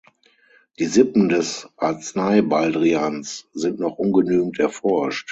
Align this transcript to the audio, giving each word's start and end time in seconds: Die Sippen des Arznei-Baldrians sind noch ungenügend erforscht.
Die 0.79 0.87
Sippen 0.87 1.29
des 1.29 1.69
Arznei-Baldrians 1.77 3.47
sind 3.53 3.79
noch 3.79 3.99
ungenügend 3.99 4.57
erforscht. 4.57 5.29